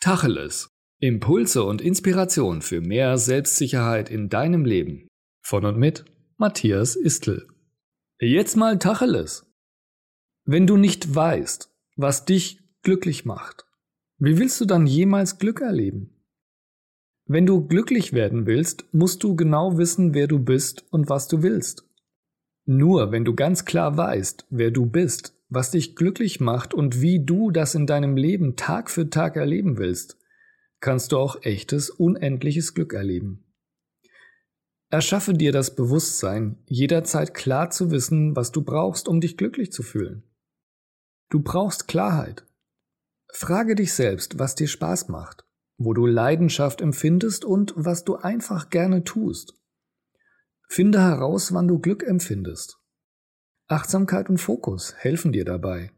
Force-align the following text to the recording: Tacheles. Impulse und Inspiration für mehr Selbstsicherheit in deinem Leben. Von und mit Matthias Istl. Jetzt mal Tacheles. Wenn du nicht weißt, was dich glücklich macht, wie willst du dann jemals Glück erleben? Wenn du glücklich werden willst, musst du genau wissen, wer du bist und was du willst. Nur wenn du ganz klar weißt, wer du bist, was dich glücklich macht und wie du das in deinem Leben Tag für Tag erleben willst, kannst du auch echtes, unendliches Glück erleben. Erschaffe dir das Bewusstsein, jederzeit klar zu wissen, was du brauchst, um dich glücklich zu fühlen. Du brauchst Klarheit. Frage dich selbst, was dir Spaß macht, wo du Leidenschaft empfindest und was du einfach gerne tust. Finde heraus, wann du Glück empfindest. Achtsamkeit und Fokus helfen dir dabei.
Tacheles. 0.00 0.70
Impulse 1.00 1.64
und 1.64 1.80
Inspiration 1.80 2.62
für 2.62 2.80
mehr 2.80 3.18
Selbstsicherheit 3.18 4.10
in 4.10 4.28
deinem 4.28 4.64
Leben. 4.64 5.08
Von 5.42 5.64
und 5.64 5.76
mit 5.76 6.04
Matthias 6.36 6.94
Istl. 6.94 7.48
Jetzt 8.20 8.56
mal 8.56 8.78
Tacheles. 8.78 9.44
Wenn 10.44 10.68
du 10.68 10.76
nicht 10.76 11.16
weißt, 11.16 11.74
was 11.96 12.24
dich 12.24 12.60
glücklich 12.82 13.24
macht, 13.24 13.66
wie 14.18 14.38
willst 14.38 14.60
du 14.60 14.66
dann 14.66 14.86
jemals 14.86 15.38
Glück 15.38 15.60
erleben? 15.60 16.22
Wenn 17.26 17.44
du 17.44 17.66
glücklich 17.66 18.12
werden 18.12 18.46
willst, 18.46 18.84
musst 18.94 19.24
du 19.24 19.34
genau 19.34 19.78
wissen, 19.78 20.14
wer 20.14 20.28
du 20.28 20.38
bist 20.38 20.84
und 20.92 21.08
was 21.08 21.26
du 21.26 21.42
willst. 21.42 21.84
Nur 22.66 23.10
wenn 23.10 23.24
du 23.24 23.34
ganz 23.34 23.64
klar 23.64 23.96
weißt, 23.96 24.46
wer 24.50 24.70
du 24.70 24.86
bist, 24.86 25.37
was 25.48 25.70
dich 25.70 25.96
glücklich 25.96 26.40
macht 26.40 26.74
und 26.74 27.00
wie 27.00 27.24
du 27.24 27.50
das 27.50 27.74
in 27.74 27.86
deinem 27.86 28.16
Leben 28.16 28.56
Tag 28.56 28.90
für 28.90 29.08
Tag 29.08 29.36
erleben 29.36 29.78
willst, 29.78 30.18
kannst 30.80 31.12
du 31.12 31.18
auch 31.18 31.42
echtes, 31.42 31.90
unendliches 31.90 32.74
Glück 32.74 32.92
erleben. 32.92 33.44
Erschaffe 34.90 35.34
dir 35.34 35.52
das 35.52 35.74
Bewusstsein, 35.74 36.56
jederzeit 36.66 37.34
klar 37.34 37.70
zu 37.70 37.90
wissen, 37.90 38.34
was 38.36 38.52
du 38.52 38.62
brauchst, 38.62 39.08
um 39.08 39.20
dich 39.20 39.36
glücklich 39.36 39.70
zu 39.70 39.82
fühlen. 39.82 40.22
Du 41.28 41.40
brauchst 41.40 41.88
Klarheit. 41.88 42.46
Frage 43.30 43.74
dich 43.74 43.92
selbst, 43.92 44.38
was 44.38 44.54
dir 44.54 44.68
Spaß 44.68 45.08
macht, 45.08 45.44
wo 45.76 45.92
du 45.92 46.06
Leidenschaft 46.06 46.80
empfindest 46.80 47.44
und 47.44 47.74
was 47.76 48.04
du 48.04 48.16
einfach 48.16 48.70
gerne 48.70 49.04
tust. 49.04 49.54
Finde 50.68 51.02
heraus, 51.02 51.52
wann 51.52 51.68
du 51.68 51.78
Glück 51.78 52.02
empfindest. 52.02 52.78
Achtsamkeit 53.70 54.30
und 54.30 54.38
Fokus 54.38 54.94
helfen 54.96 55.30
dir 55.30 55.44
dabei. 55.44 55.90